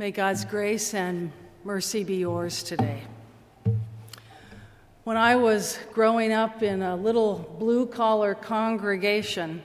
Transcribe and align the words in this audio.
May 0.00 0.12
God's 0.12 0.44
grace 0.44 0.94
and 0.94 1.32
mercy 1.64 2.04
be 2.04 2.18
yours 2.18 2.62
today. 2.62 3.02
When 5.02 5.16
I 5.16 5.34
was 5.34 5.76
growing 5.92 6.32
up 6.32 6.62
in 6.62 6.82
a 6.82 6.94
little 6.94 7.56
blue 7.58 7.84
collar 7.84 8.36
congregation, 8.36 9.60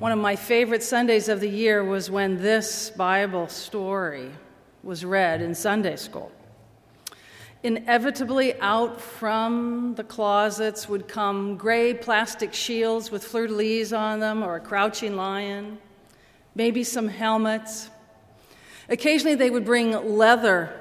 one 0.00 0.10
of 0.10 0.18
my 0.18 0.34
favorite 0.34 0.82
Sundays 0.82 1.28
of 1.28 1.38
the 1.38 1.48
year 1.48 1.84
was 1.84 2.10
when 2.10 2.42
this 2.42 2.90
Bible 2.90 3.46
story 3.46 4.32
was 4.82 5.04
read 5.04 5.40
in 5.40 5.54
Sunday 5.54 5.94
school. 5.94 6.32
Inevitably, 7.62 8.60
out 8.60 9.00
from 9.00 9.94
the 9.94 10.02
closets 10.02 10.88
would 10.88 11.06
come 11.06 11.56
gray 11.56 11.94
plastic 11.94 12.52
shields 12.52 13.12
with 13.12 13.22
fleur 13.22 13.46
de 13.46 13.54
lis 13.54 13.92
on 13.92 14.18
them, 14.18 14.42
or 14.42 14.56
a 14.56 14.60
crouching 14.60 15.14
lion, 15.14 15.78
maybe 16.56 16.82
some 16.82 17.06
helmets. 17.06 17.88
Occasionally, 18.88 19.34
they 19.34 19.50
would 19.50 19.64
bring 19.64 20.16
leather 20.16 20.72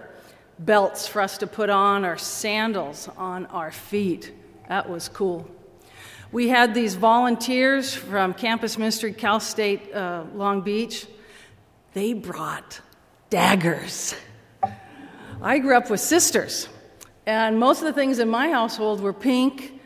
belts 0.59 1.07
for 1.07 1.21
us 1.21 1.37
to 1.39 1.47
put 1.47 1.69
on, 1.69 2.05
or 2.05 2.17
sandals 2.17 3.09
on 3.17 3.45
our 3.47 3.71
feet. 3.71 4.31
That 4.69 4.89
was 4.89 5.09
cool. 5.09 5.49
We 6.31 6.49
had 6.49 6.73
these 6.73 6.95
volunteers 6.95 7.93
from 7.93 8.33
Campus 8.33 8.77
Ministry, 8.77 9.13
Cal 9.13 9.39
State 9.39 9.93
uh, 9.93 10.23
Long 10.33 10.61
Beach. 10.61 11.05
They 11.93 12.13
brought 12.13 12.81
daggers. 13.29 14.15
I 15.41 15.59
grew 15.59 15.77
up 15.77 15.89
with 15.89 15.99
sisters, 15.99 16.67
and 17.25 17.59
most 17.59 17.79
of 17.79 17.85
the 17.85 17.93
things 17.93 18.19
in 18.19 18.29
my 18.29 18.49
household 18.49 19.01
were 19.01 19.13
pink 19.13 19.79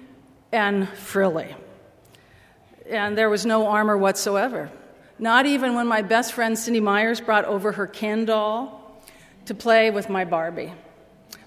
and 0.52 0.88
frilly. 0.90 1.56
And 2.90 3.18
there 3.18 3.30
was 3.30 3.46
no 3.46 3.68
armor 3.68 3.98
whatsoever. 3.98 4.72
Not 5.20 5.46
even 5.46 5.74
when 5.74 5.88
my 5.88 6.02
best 6.02 6.34
friend 6.34 6.58
Cindy 6.58 6.80
Myers 6.80 7.20
brought 7.22 7.46
over 7.46 7.72
her 7.72 7.88
Ken 7.88 8.26
doll 8.26 9.02
to 9.46 9.56
play 9.56 9.90
with 9.90 10.10
my 10.10 10.26
Barbie. 10.26 10.74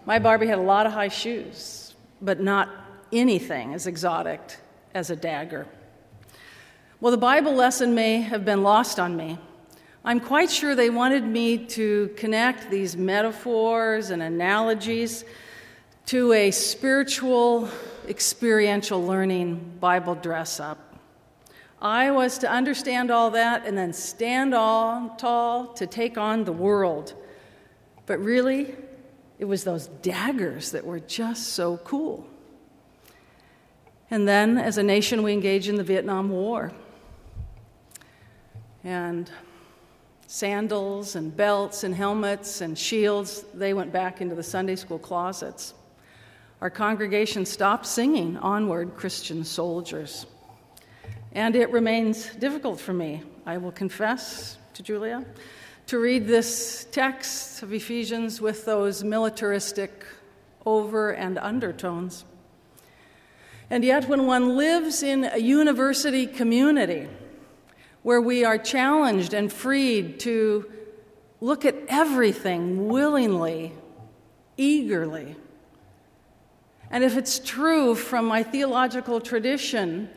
My 0.06 0.18
Barbie 0.18 0.46
had 0.46 0.58
a 0.58 0.62
lot 0.62 0.86
of 0.86 0.92
high 0.92 1.08
shoes, 1.08 1.94
but 2.20 2.40
not 2.40 2.68
anything 3.12 3.74
as 3.74 3.86
exotic 3.86 4.40
as 4.94 5.10
a 5.10 5.16
dagger. 5.16 5.66
Well, 7.00 7.10
the 7.10 7.18
Bible 7.18 7.54
lesson 7.54 7.94
may 7.94 8.20
have 8.20 8.44
been 8.44 8.62
lost 8.62 8.98
on 8.98 9.16
me 9.16 9.38
I'm 10.02 10.18
quite 10.18 10.50
sure 10.50 10.74
they 10.74 10.88
wanted 10.88 11.24
me 11.24 11.58
to 11.58 12.10
connect 12.16 12.70
these 12.70 12.96
metaphors 12.96 14.08
and 14.08 14.22
analogies 14.22 15.26
to 16.06 16.32
a 16.32 16.50
spiritual, 16.50 17.68
experiential 18.08 19.04
learning 19.04 19.76
Bible 19.78 20.14
dress 20.14 20.58
up. 20.58 20.89
I 21.82 22.10
was 22.10 22.38
to 22.38 22.50
understand 22.50 23.10
all 23.10 23.30
that 23.30 23.66
and 23.66 23.76
then 23.76 23.92
stand 23.92 24.54
all 24.54 25.10
tall 25.16 25.68
to 25.74 25.86
take 25.86 26.18
on 26.18 26.44
the 26.44 26.52
world. 26.52 27.14
But 28.04 28.18
really, 28.20 28.74
it 29.38 29.46
was 29.46 29.64
those 29.64 29.86
daggers 30.02 30.72
that 30.72 30.84
were 30.84 31.00
just 31.00 31.54
so 31.54 31.78
cool. 31.78 32.26
And 34.10 34.28
then, 34.28 34.58
as 34.58 34.76
a 34.76 34.82
nation, 34.82 35.22
we 35.22 35.32
engage 35.32 35.68
in 35.68 35.76
the 35.76 35.84
Vietnam 35.84 36.30
War. 36.30 36.72
And 38.84 39.30
sandals 40.26 41.16
and 41.16 41.34
belts 41.34 41.84
and 41.84 41.94
helmets 41.94 42.60
and 42.60 42.76
shields, 42.76 43.44
they 43.54 43.72
went 43.72 43.92
back 43.92 44.20
into 44.20 44.34
the 44.34 44.42
Sunday 44.42 44.76
school 44.76 44.98
closets. 44.98 45.74
Our 46.60 46.70
congregation 46.70 47.46
stopped 47.46 47.86
singing 47.86 48.36
Onward, 48.36 48.96
Christian 48.96 49.44
Soldiers. 49.44 50.26
And 51.32 51.54
it 51.54 51.70
remains 51.70 52.34
difficult 52.34 52.80
for 52.80 52.92
me, 52.92 53.22
I 53.46 53.58
will 53.58 53.70
confess 53.72 54.58
to 54.74 54.82
Julia, 54.82 55.24
to 55.86 55.98
read 55.98 56.26
this 56.26 56.86
text 56.90 57.62
of 57.62 57.72
Ephesians 57.72 58.40
with 58.40 58.64
those 58.64 59.04
militaristic 59.04 60.04
over 60.66 61.10
and 61.12 61.38
undertones. 61.38 62.24
And 63.70 63.84
yet, 63.84 64.08
when 64.08 64.26
one 64.26 64.56
lives 64.56 65.04
in 65.04 65.24
a 65.24 65.38
university 65.38 66.26
community, 66.26 67.08
where 68.02 68.20
we 68.20 68.44
are 68.44 68.58
challenged 68.58 69.32
and 69.32 69.52
freed 69.52 70.18
to 70.20 70.68
look 71.40 71.64
at 71.64 71.76
everything 71.88 72.88
willingly, 72.88 73.72
eagerly. 74.56 75.36
And 76.90 77.04
if 77.04 77.16
it's 77.16 77.38
true 77.38 77.94
from 77.94 78.24
my 78.24 78.42
theological 78.42 79.20
tradition 79.20 80.10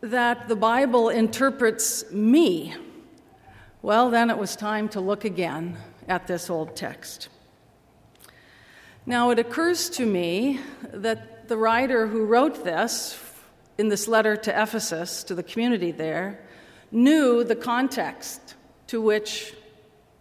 that 0.00 0.48
the 0.48 0.56
Bible 0.56 1.08
interprets 1.08 2.10
me, 2.10 2.74
well, 3.82 4.10
then 4.10 4.30
it 4.30 4.38
was 4.38 4.56
time 4.56 4.88
to 4.90 5.00
look 5.00 5.24
again 5.24 5.76
at 6.08 6.26
this 6.26 6.50
old 6.50 6.74
text. 6.76 7.28
Now, 9.06 9.30
it 9.30 9.38
occurs 9.38 9.90
to 9.90 10.06
me 10.06 10.60
that 10.92 11.48
the 11.48 11.56
writer 11.56 12.06
who 12.06 12.24
wrote 12.24 12.64
this 12.64 13.18
in 13.78 13.88
this 13.88 14.06
letter 14.06 14.36
to 14.36 14.62
Ephesus, 14.62 15.24
to 15.24 15.34
the 15.34 15.42
community 15.42 15.90
there, 15.90 16.40
knew 16.92 17.44
the 17.44 17.56
context 17.56 18.54
to 18.88 19.00
which 19.00 19.54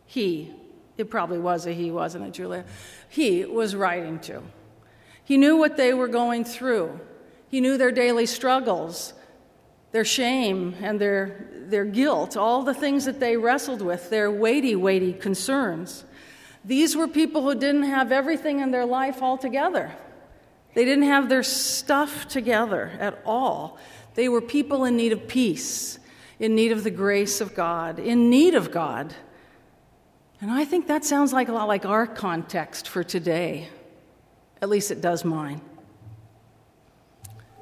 he, 0.05 0.51
it 0.97 1.09
probably 1.09 1.39
was 1.39 1.65
a 1.65 1.73
he, 1.73 1.91
wasn't 1.91 2.25
it, 2.25 2.33
Julia? 2.33 2.65
He 3.09 3.45
was 3.45 3.75
writing 3.75 4.19
to. 4.21 4.41
He 5.23 5.37
knew 5.37 5.57
what 5.57 5.77
they 5.77 5.93
were 5.93 6.07
going 6.07 6.43
through. 6.43 6.99
He 7.49 7.61
knew 7.61 7.77
their 7.77 7.91
daily 7.91 8.25
struggles, 8.25 9.13
their 9.91 10.05
shame 10.05 10.75
and 10.81 10.99
their, 10.99 11.47
their 11.67 11.85
guilt, 11.85 12.37
all 12.37 12.63
the 12.63 12.73
things 12.73 13.05
that 13.05 13.19
they 13.19 13.37
wrestled 13.37 13.81
with, 13.81 14.09
their 14.09 14.29
weighty, 14.29 14.75
weighty 14.75 15.13
concerns. 15.13 16.03
These 16.63 16.95
were 16.95 17.07
people 17.07 17.41
who 17.41 17.55
didn't 17.55 17.83
have 17.83 18.11
everything 18.11 18.59
in 18.59 18.71
their 18.71 18.85
life 18.85 19.21
all 19.21 19.37
together. 19.37 19.91
They 20.75 20.85
didn't 20.85 21.05
have 21.05 21.29
their 21.29 21.43
stuff 21.43 22.27
together 22.27 22.91
at 22.99 23.19
all. 23.25 23.77
They 24.15 24.29
were 24.29 24.41
people 24.41 24.85
in 24.85 24.97
need 24.97 25.11
of 25.11 25.27
peace, 25.27 25.97
in 26.39 26.55
need 26.55 26.71
of 26.71 26.83
the 26.83 26.91
grace 26.91 27.41
of 27.41 27.55
God, 27.55 27.97
in 27.99 28.29
need 28.29 28.53
of 28.53 28.71
God. 28.71 29.13
And 30.41 30.51
I 30.51 30.65
think 30.65 30.87
that 30.87 31.03
sounds 31.03 31.33
like 31.33 31.49
a 31.49 31.51
lot 31.51 31.67
like 31.67 31.85
our 31.85 32.05
context 32.05 32.87
for 32.87 33.03
today. 33.03 33.69
At 34.61 34.69
least 34.69 34.91
it 34.91 35.01
does 35.01 35.25
mine. 35.25 35.61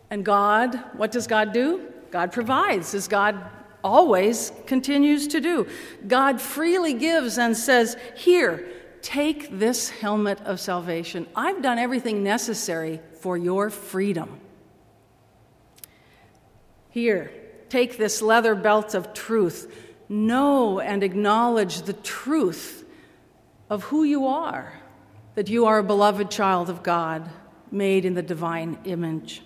And 0.09 0.23
God, 0.25 0.75
what 0.93 1.11
does 1.11 1.27
God 1.27 1.53
do? 1.53 1.93
God 2.11 2.31
provides, 2.31 2.93
as 2.93 3.07
God 3.07 3.41
always 3.83 4.51
continues 4.65 5.27
to 5.27 5.39
do. 5.39 5.67
God 6.07 6.41
freely 6.41 6.93
gives 6.93 7.37
and 7.37 7.55
says, 7.55 7.95
Here, 8.15 8.67
Take 9.01 9.57
this 9.57 9.89
helmet 9.89 10.41
of 10.41 10.59
salvation. 10.59 11.27
I've 11.33 11.61
done 11.61 11.77
everything 11.77 12.23
necessary 12.23 12.99
for 13.21 13.37
your 13.37 13.69
freedom. 13.69 14.39
Here, 16.89 17.31
take 17.69 17.97
this 17.97 18.21
leather 18.21 18.53
belt 18.55 18.93
of 18.95 19.13
truth. 19.13 19.73
Know 20.09 20.81
and 20.81 21.03
acknowledge 21.03 21.83
the 21.83 21.93
truth 21.93 22.85
of 23.69 23.83
who 23.83 24.03
you 24.03 24.27
are, 24.27 24.73
that 25.35 25.49
you 25.49 25.67
are 25.67 25.79
a 25.79 25.83
beloved 25.83 26.31
child 26.31 26.69
of 26.69 26.83
God, 26.83 27.29
made 27.71 28.03
in 28.03 28.13
the 28.13 28.21
divine 28.21 28.77
image. 28.83 29.41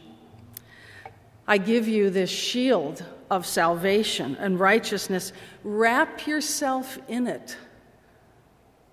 I 1.51 1.57
give 1.57 1.85
you 1.85 2.09
this 2.09 2.29
shield 2.29 3.03
of 3.29 3.45
salvation 3.45 4.37
and 4.39 4.57
righteousness. 4.57 5.33
Wrap 5.65 6.25
yourself 6.25 6.97
in 7.09 7.27
it 7.27 7.57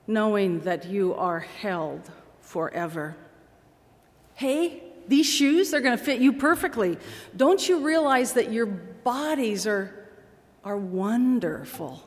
knowing 0.08 0.58
that 0.62 0.84
you 0.84 1.14
are 1.14 1.38
held 1.38 2.10
forever. 2.41 3.16
Hey, 4.34 4.82
these 5.06 5.26
shoes, 5.26 5.70
they're 5.70 5.80
going 5.80 5.97
to 5.97 6.02
fit 6.02 6.20
you 6.20 6.32
perfectly. 6.32 6.98
Don't 7.36 7.68
you 7.68 7.78
realize 7.86 8.32
that 8.32 8.50
your 8.50 8.66
bodies 8.66 9.64
are, 9.64 10.08
are 10.64 10.76
wonderful 10.76 12.02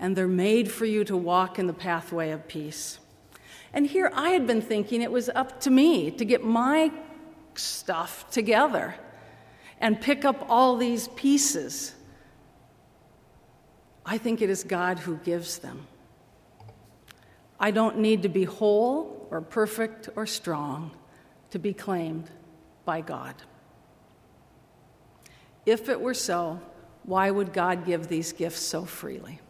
and 0.00 0.16
they're 0.16 0.26
made 0.26 0.72
for 0.72 0.86
you 0.86 1.04
to 1.04 1.14
walk 1.14 1.58
in 1.58 1.66
the 1.66 1.74
pathway 1.74 2.30
of 2.30 2.48
peace? 2.48 3.00
And 3.74 3.86
here 3.86 4.10
I 4.14 4.30
had 4.30 4.46
been 4.46 4.62
thinking 4.62 5.02
it 5.02 5.12
was 5.12 5.28
up 5.28 5.60
to 5.60 5.70
me 5.70 6.10
to 6.12 6.24
get 6.24 6.42
my 6.42 6.90
stuff 7.54 8.30
together 8.30 8.94
and 9.80 10.00
pick 10.00 10.24
up 10.24 10.46
all 10.48 10.76
these 10.76 11.08
pieces. 11.08 11.94
I 14.04 14.18
think 14.18 14.42
it 14.42 14.50
is 14.50 14.64
God 14.64 14.98
who 14.98 15.16
gives 15.18 15.58
them. 15.58 15.86
I 17.60 17.70
don't 17.70 17.98
need 17.98 18.22
to 18.22 18.28
be 18.28 18.44
whole 18.44 19.26
or 19.30 19.40
perfect 19.40 20.08
or 20.16 20.26
strong 20.26 20.92
to 21.50 21.58
be 21.58 21.72
claimed 21.72 22.30
by 22.84 23.00
God. 23.00 23.34
If 25.66 25.88
it 25.88 26.00
were 26.00 26.14
so, 26.14 26.60
why 27.02 27.30
would 27.30 27.52
God 27.52 27.84
give 27.84 28.08
these 28.08 28.32
gifts 28.32 28.60
so 28.60 28.84
freely? 28.84 29.40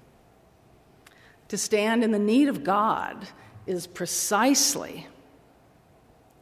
To 1.48 1.56
stand 1.56 2.02
in 2.02 2.10
the 2.10 2.18
need 2.18 2.48
of 2.48 2.64
God 2.64 3.28
is 3.66 3.86
precisely 3.86 5.06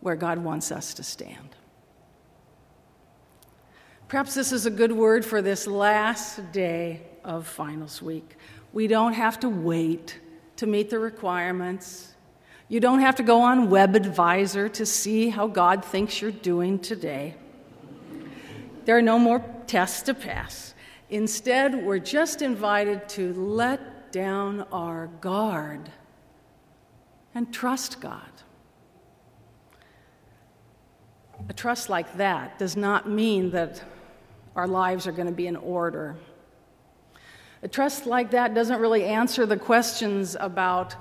where 0.00 0.16
God 0.16 0.38
wants 0.38 0.72
us 0.72 0.94
to 0.94 1.02
stand. 1.02 1.56
Perhaps 4.08 4.36
this 4.36 4.52
is 4.52 4.66
a 4.66 4.70
good 4.70 4.92
word 4.92 5.24
for 5.24 5.42
this 5.42 5.66
last 5.66 6.52
day 6.52 7.02
of 7.24 7.44
finals 7.44 8.00
week. 8.00 8.36
We 8.72 8.86
don't 8.86 9.14
have 9.14 9.40
to 9.40 9.48
wait 9.48 10.20
to 10.56 10.66
meet 10.68 10.90
the 10.90 11.00
requirements. 11.00 12.14
You 12.68 12.78
don't 12.78 13.00
have 13.00 13.16
to 13.16 13.24
go 13.24 13.40
on 13.40 13.66
WebAdvisor 13.66 14.72
to 14.74 14.86
see 14.86 15.28
how 15.28 15.48
God 15.48 15.84
thinks 15.84 16.22
you're 16.22 16.30
doing 16.30 16.78
today. 16.78 17.34
There 18.84 18.96
are 18.96 19.02
no 19.02 19.18
more 19.18 19.44
tests 19.66 20.02
to 20.02 20.14
pass. 20.14 20.74
Instead, 21.10 21.84
we're 21.84 21.98
just 21.98 22.42
invited 22.42 23.08
to 23.08 23.32
let 23.34 24.12
down 24.12 24.66
our 24.70 25.08
guard 25.20 25.90
and 27.34 27.52
trust 27.52 28.00
God. 28.00 28.22
A 31.48 31.52
trust 31.52 31.88
like 31.88 32.16
that 32.18 32.56
does 32.56 32.76
not 32.76 33.08
mean 33.08 33.50
that 33.50 33.82
our 34.56 34.66
lives 34.66 35.06
are 35.06 35.12
going 35.12 35.28
to 35.28 35.34
be 35.34 35.46
in 35.46 35.54
order. 35.54 36.16
A 37.62 37.68
trust 37.68 38.06
like 38.06 38.30
that 38.30 38.54
doesn't 38.54 38.80
really 38.80 39.04
answer 39.04 39.46
the 39.46 39.56
questions 39.56 40.36
about 40.38 40.96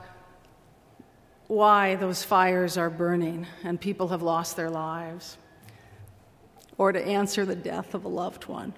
why 1.47 1.95
those 1.95 2.23
fires 2.23 2.77
are 2.77 2.89
burning 2.89 3.47
and 3.63 3.79
people 3.79 4.09
have 4.09 4.21
lost 4.21 4.55
their 4.55 4.69
lives, 4.69 5.37
or 6.77 6.91
to 6.91 7.01
answer 7.01 7.45
the 7.45 7.55
death 7.55 7.93
of 7.93 8.03
a 8.03 8.07
loved 8.07 8.45
one. 8.45 8.73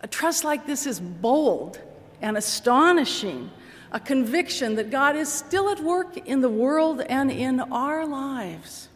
A 0.00 0.06
trust 0.06 0.44
like 0.44 0.66
this 0.66 0.86
is 0.86 1.00
bold 1.00 1.80
and 2.22 2.36
astonishing, 2.36 3.50
a 3.92 4.00
conviction 4.00 4.76
that 4.76 4.90
God 4.90 5.16
is 5.16 5.30
still 5.30 5.68
at 5.68 5.80
work 5.80 6.16
in 6.16 6.40
the 6.40 6.48
world 6.48 7.00
and 7.00 7.30
in 7.30 7.60
our 7.60 8.06
lives 8.06 8.88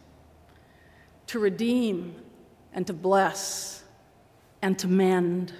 to 1.27 1.39
redeem 1.39 2.15
and 2.73 2.87
to 2.87 2.93
bless 2.93 3.82
and 4.63 4.79
to 4.79 4.87
mend. 4.87 5.51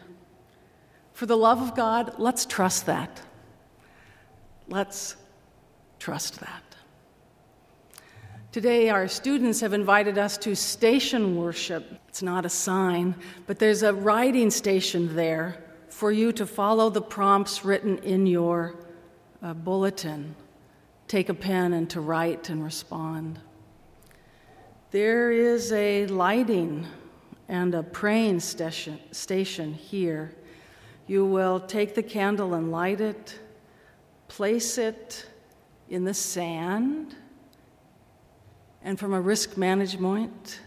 For 1.12 1.26
the 1.26 1.36
love 1.36 1.62
of 1.62 1.76
God, 1.76 2.16
let's 2.18 2.46
trust 2.46 2.86
that. 2.86 3.22
Let's 4.70 5.18
trust 6.00 6.40
that. 6.40 6.64
Today, 8.54 8.90
our 8.90 9.10
students 9.10 9.60
have 9.60 9.74
invited 9.74 10.18
us 10.18 10.38
to 10.38 10.56
station 10.56 11.36
worship. 11.36 12.00
It's 12.08 12.24
not 12.24 12.46
a 12.46 12.50
sign, 12.50 13.14
but 13.46 13.60
there's 13.60 13.84
a 13.84 13.94
writing 13.94 14.50
station 14.50 15.14
there 15.16 15.62
for 15.90 16.12
you 16.12 16.32
to 16.32 16.46
follow 16.46 16.90
the 16.90 17.02
prompts 17.02 17.66
written 17.66 17.98
in 18.00 18.26
your 18.26 18.76
uh, 19.42 19.54
bulletin. 19.54 20.34
Take 21.10 21.28
a 21.28 21.34
pen 21.34 21.74
and 21.74 21.90
to 21.90 22.00
write 22.00 22.50
and 22.50 22.64
respond. 22.64 23.38
There 24.92 25.30
is 25.32 25.74
a 25.74 26.06
lighting 26.08 26.88
and 27.50 27.76
a 27.76 27.84
praying 27.84 28.40
station, 28.40 29.00
station 29.12 29.74
here. 29.74 30.34
You 31.08 31.26
will 31.26 31.60
take 31.60 31.96
the 31.96 32.04
candle 32.04 32.54
and 32.54 32.72
light 32.72 33.02
it, 33.02 33.40
place 34.28 34.78
it 34.78 35.26
in 35.90 36.06
the 36.06 36.14
sand, 36.14 37.16
and 38.84 39.00
from 39.00 39.14
a 39.14 39.22
risk 39.22 39.58
management, 39.58 40.60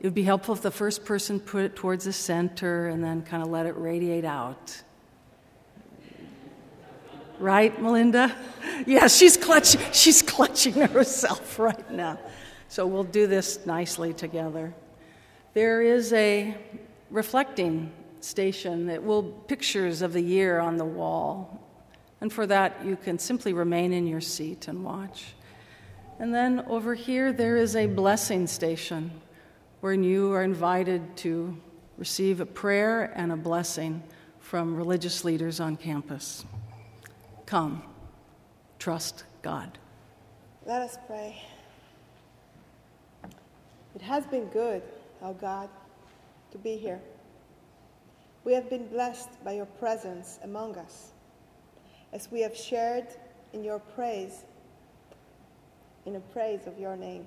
it 0.00 0.06
would 0.06 0.14
be 0.14 0.22
helpful 0.22 0.54
if 0.54 0.62
the 0.62 0.70
first 0.70 1.04
person 1.04 1.38
put 1.38 1.62
it 1.62 1.76
towards 1.76 2.04
the 2.04 2.12
center 2.12 2.88
and 2.88 3.04
then 3.04 3.22
kind 3.22 3.42
of 3.42 3.50
let 3.50 3.66
it 3.66 3.76
radiate 3.76 4.24
out. 4.24 4.82
Right, 7.38 7.80
Melinda? 7.80 8.34
Yeah, 8.86 9.08
she's 9.08 9.36
clutching, 9.36 9.82
she's 9.92 10.22
clutching 10.22 10.72
herself 10.92 11.58
right 11.58 11.90
now. 11.90 12.18
So 12.68 12.86
we'll 12.86 13.04
do 13.04 13.26
this 13.26 13.66
nicely 13.66 14.14
together. 14.14 14.72
There 15.52 15.82
is 15.82 16.12
a 16.12 16.56
reflecting 17.10 17.92
station 18.20 18.86
that 18.86 19.02
will 19.02 19.22
pictures 19.22 20.02
of 20.02 20.12
the 20.12 20.20
year 20.20 20.60
on 20.60 20.76
the 20.76 20.84
wall. 20.84 21.60
And 22.20 22.32
for 22.32 22.46
that, 22.46 22.84
you 22.84 22.96
can 22.96 23.18
simply 23.18 23.52
remain 23.52 23.92
in 23.92 24.06
your 24.06 24.20
seat 24.20 24.68
and 24.68 24.84
watch. 24.84 25.34
And 26.18 26.34
then 26.34 26.60
over 26.68 26.94
here, 26.94 27.32
there 27.32 27.56
is 27.56 27.74
a 27.74 27.86
blessing 27.86 28.46
station 28.46 29.10
where 29.80 29.94
you 29.94 30.32
are 30.34 30.44
invited 30.44 31.16
to 31.16 31.56
receive 31.96 32.40
a 32.40 32.46
prayer 32.46 33.12
and 33.16 33.32
a 33.32 33.36
blessing 33.36 34.02
from 34.38 34.76
religious 34.76 35.24
leaders 35.24 35.58
on 35.60 35.76
campus. 35.76 36.44
Come, 37.46 37.82
trust 38.78 39.24
God. 39.42 39.78
Let 40.66 40.82
us 40.82 40.98
pray. 41.06 41.42
It 43.94 44.02
has 44.02 44.26
been 44.26 44.44
good, 44.46 44.82
our 45.22 45.34
God, 45.34 45.68
to 46.52 46.58
be 46.58 46.76
here. 46.76 47.00
We 48.44 48.54
have 48.54 48.70
been 48.70 48.88
blessed 48.88 49.28
by 49.44 49.52
your 49.52 49.66
presence 49.66 50.38
among 50.42 50.76
us 50.76 51.12
as 52.12 52.30
we 52.30 52.40
have 52.40 52.56
shared 52.56 53.06
in 53.52 53.62
your 53.62 53.78
praise, 53.78 54.44
in 56.06 56.14
the 56.14 56.20
praise 56.20 56.66
of 56.66 56.78
your 56.78 56.96
name. 56.96 57.26